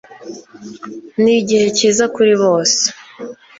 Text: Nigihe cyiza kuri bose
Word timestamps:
Nigihe 1.21 1.67
cyiza 1.77 2.05
kuri 2.15 2.33
bose 2.43 2.81